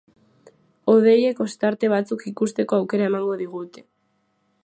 Hodeiek 0.93 1.41
ostarte 1.45 1.91
batzuk 1.93 2.25
ikusteko 2.33 2.79
aukera 2.79 3.09
emango 3.11 3.39
digute. 3.45 3.87